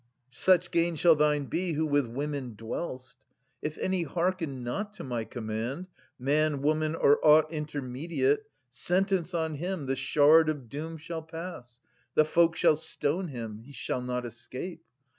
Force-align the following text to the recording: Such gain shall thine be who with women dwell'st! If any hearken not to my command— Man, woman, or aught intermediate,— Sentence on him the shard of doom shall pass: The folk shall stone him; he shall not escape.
Such 0.33 0.71
gain 0.71 0.95
shall 0.95 1.13
thine 1.15 1.45
be 1.45 1.73
who 1.73 1.85
with 1.85 2.07
women 2.07 2.55
dwell'st! 2.57 3.17
If 3.61 3.77
any 3.77 4.01
hearken 4.01 4.63
not 4.63 4.95
to 4.95 5.03
my 5.03 5.25
command— 5.25 5.85
Man, 6.17 6.63
woman, 6.63 6.95
or 6.95 7.23
aught 7.23 7.51
intermediate,— 7.51 8.43
Sentence 8.87 9.31
on 9.35 9.53
him 9.53 9.85
the 9.85 9.95
shard 9.95 10.49
of 10.49 10.69
doom 10.69 10.97
shall 10.97 11.21
pass: 11.21 11.79
The 12.15 12.25
folk 12.25 12.55
shall 12.55 12.77
stone 12.77 13.27
him; 13.27 13.59
he 13.59 13.73
shall 13.73 14.01
not 14.01 14.25
escape. 14.25 14.81